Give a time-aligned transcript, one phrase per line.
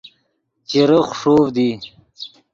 [0.69, 1.69] چیرے خݰوڤد ای